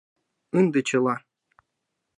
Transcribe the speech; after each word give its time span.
Ынде 0.57 0.79
чыла. 0.89 1.15